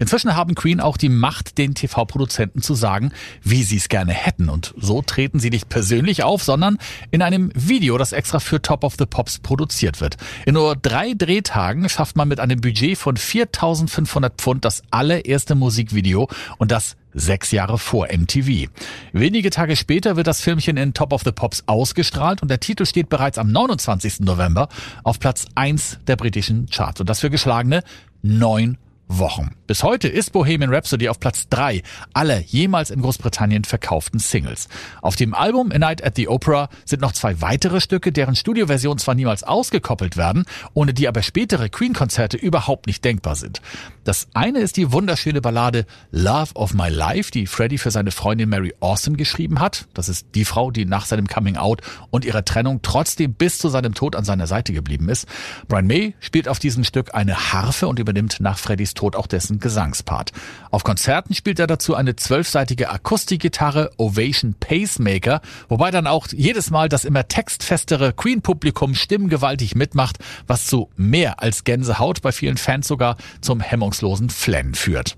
Inzwischen 0.00 0.34
haben 0.34 0.54
Queen 0.54 0.80
auch 0.80 0.96
die 0.96 1.10
Macht, 1.10 1.58
den 1.58 1.74
TV-Produzenten 1.74 2.62
zu 2.62 2.74
sagen, 2.74 3.12
wie 3.42 3.62
sie 3.62 3.76
es 3.76 3.90
gerne 3.90 4.12
hätten. 4.12 4.48
Und 4.48 4.74
so 4.78 5.02
treten 5.02 5.38
sie 5.38 5.50
nicht 5.50 5.68
persönlich 5.68 6.24
auf, 6.24 6.42
sondern 6.42 6.78
in 7.10 7.20
einem 7.20 7.52
Video, 7.54 7.98
das 7.98 8.12
extra 8.12 8.40
für 8.40 8.62
Top 8.62 8.82
of 8.82 8.94
the 8.98 9.04
Pops 9.04 9.38
produziert 9.38 10.00
wird. 10.00 10.16
In 10.46 10.54
nur 10.54 10.74
drei 10.74 11.12
Drehtagen 11.12 11.88
schafft 11.90 12.16
man 12.16 12.28
mit 12.28 12.40
einem 12.40 12.62
Budget 12.62 12.96
von 12.96 13.18
4500 13.18 14.40
Pfund 14.40 14.64
das 14.64 14.82
allererste 14.90 15.54
Musikvideo 15.54 16.28
und 16.56 16.72
das 16.72 16.96
sechs 17.12 17.50
Jahre 17.50 17.76
vor 17.76 18.08
MTV. 18.10 18.70
Wenige 19.12 19.50
Tage 19.50 19.76
später 19.76 20.16
wird 20.16 20.26
das 20.26 20.40
Filmchen 20.40 20.78
in 20.78 20.94
Top 20.94 21.12
of 21.12 21.22
the 21.24 21.32
Pops 21.32 21.64
ausgestrahlt 21.66 22.40
und 22.40 22.48
der 22.48 22.60
Titel 22.60 22.86
steht 22.86 23.10
bereits 23.10 23.36
am 23.36 23.52
29. 23.52 24.20
November 24.20 24.68
auf 25.02 25.18
Platz 25.18 25.44
1 25.56 25.98
der 26.06 26.16
britischen 26.16 26.66
Charts 26.66 27.00
und 27.00 27.10
das 27.10 27.20
für 27.20 27.30
geschlagene 27.30 27.82
neun 28.22 28.78
Wochen. 29.08 29.59
Bis 29.70 29.84
heute 29.84 30.08
ist 30.08 30.32
Bohemian 30.32 30.74
Rhapsody 30.74 31.08
auf 31.08 31.20
Platz 31.20 31.48
drei 31.48 31.84
aller 32.12 32.40
jemals 32.40 32.90
in 32.90 33.02
Großbritannien 33.02 33.62
verkauften 33.62 34.18
Singles. 34.18 34.68
Auf 35.00 35.14
dem 35.14 35.32
Album 35.32 35.70
A 35.70 35.78
Night 35.78 36.02
at 36.02 36.16
the 36.16 36.26
Opera 36.26 36.68
sind 36.84 37.00
noch 37.00 37.12
zwei 37.12 37.40
weitere 37.40 37.80
Stücke, 37.80 38.10
deren 38.10 38.34
Studioversion 38.34 38.98
zwar 38.98 39.14
niemals 39.14 39.44
ausgekoppelt 39.44 40.16
werden, 40.16 40.44
ohne 40.74 40.92
die 40.92 41.06
aber 41.06 41.22
spätere 41.22 41.68
Queen-Konzerte 41.68 42.36
überhaupt 42.36 42.88
nicht 42.88 43.04
denkbar 43.04 43.36
sind. 43.36 43.62
Das 44.02 44.26
eine 44.34 44.58
ist 44.58 44.76
die 44.76 44.90
wunderschöne 44.90 45.40
Ballade 45.40 45.86
Love 46.10 46.54
of 46.54 46.74
My 46.74 46.88
Life, 46.88 47.30
die 47.30 47.46
Freddie 47.46 47.78
für 47.78 47.92
seine 47.92 48.10
Freundin 48.10 48.48
Mary 48.48 48.74
Austin 48.80 49.16
geschrieben 49.16 49.60
hat. 49.60 49.86
Das 49.94 50.08
ist 50.08 50.26
die 50.34 50.44
Frau, 50.44 50.72
die 50.72 50.84
nach 50.84 51.06
seinem 51.06 51.28
Coming 51.28 51.56
Out 51.56 51.82
und 52.10 52.24
ihrer 52.24 52.44
Trennung 52.44 52.80
trotzdem 52.82 53.34
bis 53.34 53.58
zu 53.58 53.68
seinem 53.68 53.94
Tod 53.94 54.16
an 54.16 54.24
seiner 54.24 54.48
Seite 54.48 54.72
geblieben 54.72 55.08
ist. 55.08 55.28
Brian 55.68 55.86
May 55.86 56.14
spielt 56.18 56.48
auf 56.48 56.58
diesem 56.58 56.82
Stück 56.82 57.14
eine 57.14 57.52
Harfe 57.52 57.86
und 57.86 58.00
übernimmt 58.00 58.40
nach 58.40 58.58
Freddys 58.58 58.94
Tod 58.94 59.14
auch 59.14 59.28
dessen 59.28 59.59
Gesangspart. 59.60 60.32
Auf 60.70 60.84
Konzerten 60.84 61.34
spielt 61.34 61.58
er 61.58 61.66
dazu 61.66 61.94
eine 61.94 62.16
zwölfseitige 62.16 62.90
Akustikgitarre 62.90 63.90
Ovation 63.96 64.54
Pacemaker, 64.58 65.40
wobei 65.68 65.90
dann 65.90 66.06
auch 66.06 66.26
jedes 66.28 66.70
Mal 66.70 66.88
das 66.88 67.04
immer 67.04 67.28
textfestere 67.28 68.12
Queen-Publikum 68.12 68.94
stimmgewaltig 68.94 69.74
mitmacht, 69.74 70.18
was 70.46 70.66
zu 70.66 70.90
mehr 70.96 71.42
als 71.42 71.64
Gänsehaut 71.64 72.22
bei 72.22 72.32
vielen 72.32 72.56
Fans 72.56 72.88
sogar 72.88 73.16
zum 73.40 73.60
hemmungslosen 73.60 74.30
Flenn 74.30 74.74
führt. 74.74 75.16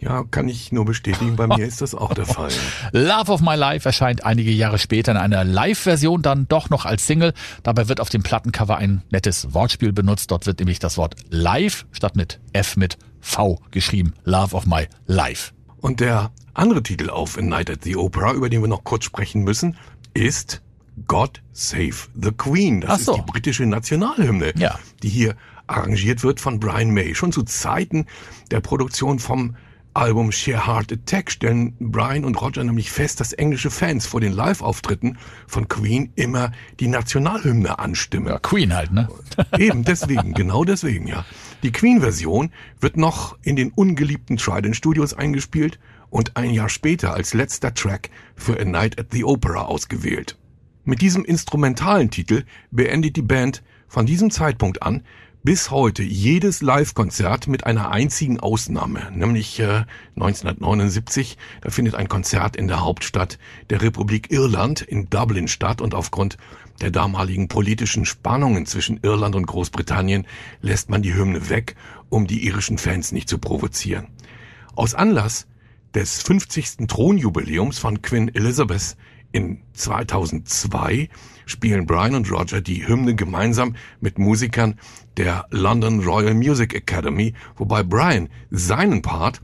Ja, 0.00 0.24
kann 0.30 0.48
ich 0.48 0.72
nur 0.72 0.86
bestätigen, 0.86 1.36
bei 1.36 1.46
mir 1.46 1.66
ist 1.66 1.82
das 1.82 1.94
auch 1.94 2.14
der 2.14 2.24
Fall. 2.24 2.50
Love 2.92 3.30
of 3.32 3.42
My 3.42 3.54
Life 3.54 3.86
erscheint 3.86 4.24
einige 4.24 4.50
Jahre 4.50 4.78
später 4.78 5.12
in 5.12 5.18
einer 5.18 5.44
Live-Version 5.44 6.22
dann 6.22 6.48
doch 6.48 6.70
noch 6.70 6.86
als 6.86 7.06
Single. 7.06 7.34
Dabei 7.62 7.88
wird 7.88 8.00
auf 8.00 8.08
dem 8.08 8.22
Plattencover 8.22 8.78
ein 8.78 9.02
nettes 9.10 9.52
Wortspiel 9.52 9.92
benutzt. 9.92 10.30
Dort 10.30 10.46
wird 10.46 10.58
nämlich 10.58 10.78
das 10.78 10.96
Wort 10.96 11.16
Live 11.28 11.84
statt 11.92 12.16
mit 12.16 12.40
F 12.54 12.76
mit 12.78 12.96
V 13.20 13.60
geschrieben. 13.70 14.14
Love 14.24 14.56
of 14.56 14.64
My 14.64 14.86
Life. 15.06 15.52
Und 15.82 16.00
der 16.00 16.30
andere 16.54 16.82
Titel 16.82 17.10
auf 17.10 17.36
A 17.36 17.42
Night 17.42 17.68
at 17.68 17.84
the 17.84 17.96
Opera, 17.96 18.32
über 18.32 18.48
den 18.48 18.62
wir 18.62 18.68
noch 18.68 18.84
kurz 18.84 19.04
sprechen 19.04 19.42
müssen, 19.42 19.76
ist 20.14 20.62
God 21.06 21.42
Save 21.52 21.94
the 22.20 22.32
Queen. 22.32 22.80
Das 22.80 23.04
so. 23.04 23.12
ist 23.12 23.18
die 23.18 23.30
britische 23.30 23.66
Nationalhymne, 23.66 24.52
Ja. 24.56 24.78
die 25.02 25.08
hier 25.10 25.36
arrangiert 25.66 26.22
wird 26.22 26.40
von 26.40 26.58
Brian 26.58 26.90
May. 26.90 27.14
Schon 27.14 27.32
zu 27.32 27.42
Zeiten 27.42 28.06
der 28.50 28.60
Produktion 28.60 29.18
vom 29.18 29.56
Album 29.94 30.30
Sheer 30.30 30.66
Heart 30.66 30.92
Attack 30.92 31.30
stellen 31.32 31.74
Brian 31.80 32.24
und 32.24 32.40
Roger 32.40 32.62
nämlich 32.62 32.90
fest, 32.92 33.18
dass 33.18 33.32
englische 33.32 33.70
Fans 33.70 34.06
vor 34.06 34.20
den 34.20 34.32
Live-Auftritten 34.32 35.18
von 35.48 35.66
Queen 35.66 36.12
immer 36.14 36.52
die 36.78 36.86
Nationalhymne 36.86 37.78
anstimmen. 37.78 38.28
Ja, 38.28 38.38
Queen 38.38 38.74
halt, 38.74 38.92
ne? 38.92 39.08
Eben 39.58 39.82
deswegen, 39.84 40.32
genau 40.32 40.64
deswegen, 40.64 41.08
ja. 41.08 41.24
Die 41.62 41.72
Queen-Version 41.72 42.52
wird 42.80 42.96
noch 42.96 43.36
in 43.42 43.56
den 43.56 43.72
ungeliebten 43.72 44.36
Trident 44.36 44.76
Studios 44.76 45.12
eingespielt 45.12 45.80
und 46.08 46.36
ein 46.36 46.50
Jahr 46.50 46.68
später 46.68 47.12
als 47.12 47.34
letzter 47.34 47.74
Track 47.74 48.10
für 48.36 48.60
A 48.60 48.64
Night 48.64 48.98
at 48.98 49.08
the 49.10 49.24
Opera 49.24 49.62
ausgewählt. 49.62 50.38
Mit 50.84 51.02
diesem 51.02 51.24
instrumentalen 51.24 52.10
Titel 52.10 52.44
beendet 52.70 53.16
die 53.16 53.22
Band 53.22 53.62
von 53.88 54.06
diesem 54.06 54.30
Zeitpunkt 54.30 54.82
an 54.82 55.02
bis 55.42 55.70
heute 55.70 56.02
jedes 56.02 56.60
Live-Konzert 56.60 57.46
mit 57.46 57.64
einer 57.64 57.90
einzigen 57.90 58.40
Ausnahme, 58.40 59.10
nämlich 59.14 59.58
äh, 59.58 59.84
1979. 60.16 61.38
Da 61.62 61.70
findet 61.70 61.94
ein 61.94 62.08
Konzert 62.08 62.56
in 62.56 62.68
der 62.68 62.84
Hauptstadt 62.84 63.38
der 63.70 63.80
Republik 63.80 64.30
Irland 64.30 64.82
in 64.82 65.08
Dublin 65.08 65.48
statt 65.48 65.80
und 65.80 65.94
aufgrund 65.94 66.36
der 66.82 66.90
damaligen 66.90 67.48
politischen 67.48 68.04
Spannungen 68.04 68.66
zwischen 68.66 69.00
Irland 69.02 69.34
und 69.34 69.46
Großbritannien 69.46 70.26
lässt 70.60 70.90
man 70.90 71.00
die 71.00 71.14
Hymne 71.14 71.48
weg, 71.48 71.74
um 72.10 72.26
die 72.26 72.44
irischen 72.46 72.76
Fans 72.76 73.12
nicht 73.12 73.28
zu 73.28 73.38
provozieren. 73.38 74.08
Aus 74.74 74.94
Anlass 74.94 75.46
des 75.94 76.22
50. 76.22 76.86
Thronjubiläums 76.86 77.78
von 77.78 78.02
Queen 78.02 78.34
Elizabeth 78.34 78.96
in 79.32 79.62
2002 79.72 81.08
spielen 81.50 81.86
Brian 81.86 82.14
und 82.14 82.30
Roger 82.30 82.60
die 82.60 82.86
Hymne 82.86 83.14
gemeinsam 83.14 83.74
mit 84.00 84.18
Musikern 84.18 84.78
der 85.16 85.46
London 85.50 86.00
Royal 86.00 86.34
Music 86.34 86.74
Academy, 86.74 87.34
wobei 87.56 87.82
Brian 87.82 88.28
seinen 88.50 89.02
Part 89.02 89.42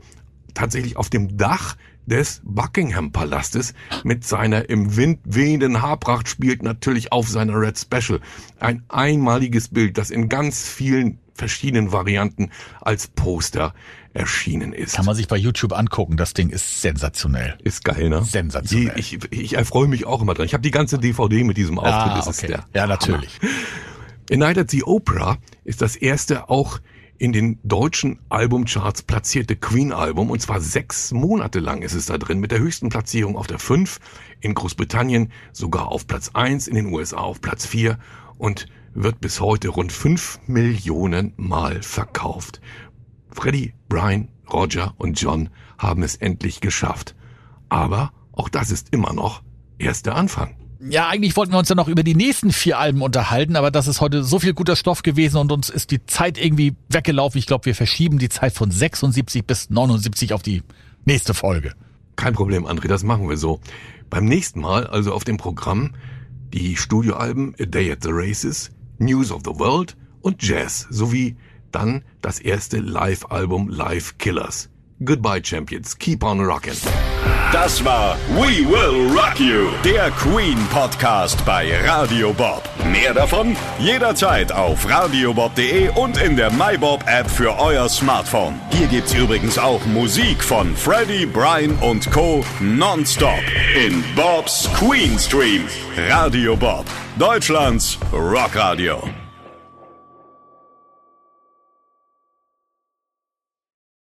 tatsächlich 0.53 0.97
auf 0.97 1.09
dem 1.09 1.37
Dach 1.37 1.75
des 2.07 2.41
Buckingham 2.43 3.11
Palastes 3.11 3.73
mit 4.03 4.23
seiner 4.23 4.69
im 4.69 4.95
Wind 4.95 5.19
wehenden 5.25 5.81
Haarpracht 5.81 6.27
spielt, 6.27 6.63
natürlich 6.63 7.11
auf 7.11 7.27
seiner 7.27 7.59
Red 7.59 7.77
Special. 7.77 8.21
Ein 8.59 8.83
einmaliges 8.87 9.67
Bild, 9.67 9.97
das 9.97 10.09
in 10.09 10.29
ganz 10.29 10.67
vielen 10.67 11.19
verschiedenen 11.37 11.91
Varianten 11.91 12.49
als 12.81 13.07
Poster 13.07 13.73
erschienen 14.13 14.73
ist. 14.73 14.95
Kann 14.95 15.05
man 15.05 15.15
sich 15.15 15.27
bei 15.27 15.37
YouTube 15.37 15.73
angucken. 15.73 16.17
Das 16.17 16.33
Ding 16.33 16.49
ist 16.49 16.81
sensationell. 16.81 17.57
Ist 17.63 17.83
geil, 17.83 18.09
ne? 18.09 18.23
Sensationell. 18.23 18.97
Ich, 18.97 19.19
ich 19.31 19.53
erfreue 19.53 19.87
mich 19.87 20.05
auch 20.05 20.21
immer 20.21 20.33
dran. 20.33 20.45
Ich 20.45 20.53
habe 20.53 20.63
die 20.63 20.71
ganze 20.71 20.97
DVD 20.97 21.43
mit 21.43 21.57
diesem 21.57 21.77
Auftritt. 21.77 22.11
Ah, 22.11 22.15
das 22.15 22.27
ist 22.27 22.43
okay. 22.43 22.47
der 22.47 22.65
Ja, 22.73 22.87
natürlich. 22.87 23.39
A 24.31 24.35
Night 24.35 24.57
at 24.57 24.71
the 24.71 24.83
Opera 24.83 25.37
ist 25.63 25.81
das 25.81 25.95
erste 25.95 26.49
auch 26.49 26.79
in 27.19 27.31
den 27.31 27.59
deutschen 27.63 28.19
Albumcharts 28.29 29.01
platzierte 29.03 29.55
Queen-Album 29.55 30.29
und 30.29 30.41
zwar 30.41 30.61
sechs 30.61 31.11
Monate 31.11 31.59
lang 31.59 31.81
ist 31.81 31.93
es 31.93 32.07
da 32.07 32.17
drin 32.17 32.39
mit 32.39 32.51
der 32.51 32.59
höchsten 32.59 32.89
Platzierung 32.89 33.37
auf 33.37 33.47
der 33.47 33.59
5, 33.59 33.99
in 34.39 34.53
Großbritannien 34.53 35.31
sogar 35.51 35.87
auf 35.87 36.05
Platz 36.05 36.31
1, 36.33 36.67
in 36.67 36.75
den 36.75 36.87
USA 36.87 37.17
auf 37.17 37.41
Platz 37.41 37.65
4 37.65 37.97
und 38.37 38.67
wird 38.93 39.21
bis 39.21 39.39
heute 39.39 39.69
rund 39.69 39.91
5 39.91 40.39
Millionen 40.47 41.33
Mal 41.37 41.81
verkauft. 41.81 42.61
Freddie, 43.31 43.73
Brian, 43.89 44.29
Roger 44.51 44.93
und 44.97 45.19
John 45.19 45.49
haben 45.77 46.03
es 46.03 46.15
endlich 46.15 46.61
geschafft. 46.61 47.15
Aber 47.69 48.11
auch 48.31 48.49
das 48.49 48.71
ist 48.71 48.93
immer 48.93 49.13
noch 49.13 49.43
erst 49.77 50.05
der 50.05 50.15
Anfang. 50.15 50.55
Ja, 50.79 51.07
eigentlich 51.07 51.35
wollten 51.35 51.53
wir 51.53 51.59
uns 51.59 51.69
ja 51.69 51.75
noch 51.75 51.87
über 51.87 52.03
die 52.03 52.13
nächsten 52.15 52.51
vier 52.51 52.77
Alben 52.77 53.01
unterhalten, 53.01 53.55
aber 53.55 53.71
das 53.71 53.87
ist 53.87 53.99
heute 53.99 54.23
so 54.23 54.37
viel 54.37 54.53
guter 54.53 54.75
Stoff 54.75 55.01
gewesen 55.01 55.37
und 55.37 55.51
uns 55.51 55.69
ist 55.69 55.89
die 55.89 56.05
Zeit 56.05 56.37
irgendwie 56.37 56.75
weggelaufen. 56.89 57.39
Ich 57.39 57.47
glaube, 57.47 57.65
wir 57.65 57.75
verschieben 57.75 58.19
die 58.19 58.29
Zeit 58.29 58.53
von 58.53 58.69
76 58.69 59.45
bis 59.45 59.69
79 59.71 60.33
auf 60.33 60.43
die 60.43 60.61
nächste 61.03 61.33
Folge. 61.33 61.73
Kein 62.15 62.33
Problem, 62.33 62.67
André, 62.67 62.87
das 62.87 63.03
machen 63.03 63.27
wir 63.27 63.37
so. 63.37 63.59
Beim 64.09 64.25
nächsten 64.25 64.61
Mal, 64.61 64.85
also 64.85 65.13
auf 65.13 65.23
dem 65.23 65.37
Programm, 65.37 65.95
die 66.53 66.75
Studioalben 66.75 67.55
A 67.59 67.65
Day 67.65 67.91
at 67.91 68.03
the 68.03 68.09
Races, 68.11 68.71
News 68.99 69.31
of 69.31 69.41
the 69.45 69.59
World 69.59 69.95
und 70.21 70.41
Jazz, 70.41 70.87
sowie 70.89 71.35
dann 71.71 72.03
das 72.21 72.39
erste 72.39 72.79
Live-Album 72.79 73.69
Live 73.69 74.17
Killers. 74.17 74.69
Goodbye, 75.03 75.41
Champions. 75.43 75.97
Keep 75.97 76.23
on 76.23 76.39
rockin'. 76.39 76.75
Das 77.53 77.83
war 77.85 78.17
We 78.35 78.67
Will 78.67 79.15
Rock 79.17 79.39
You, 79.39 79.69
der 79.85 80.11
Queen 80.11 80.57
Podcast 80.69 81.45
bei 81.45 81.71
Radio 81.87 82.33
Bob. 82.33 82.67
Mehr 82.91 83.13
davon 83.13 83.55
jederzeit 83.79 84.51
auf 84.51 84.89
radiobob.de 84.89 85.89
und 85.95 86.17
in 86.21 86.35
der 86.35 86.51
MyBob 86.51 87.05
App 87.07 87.29
für 87.29 87.57
euer 87.57 87.87
Smartphone. 87.87 88.59
Hier 88.71 88.87
gibt's 88.87 89.13
übrigens 89.13 89.57
auch 89.57 89.85
Musik 89.85 90.43
von 90.43 90.75
Freddie, 90.75 91.25
Brian 91.25 91.71
und 91.79 92.11
Co. 92.11 92.43
nonstop 92.59 93.39
in 93.75 94.03
Bobs 94.15 94.67
Queen 94.73 95.17
Stream. 95.17 95.63
Radio 96.09 96.57
Bob, 96.57 96.85
Deutschlands 97.17 97.97
Rockradio. 98.11 99.26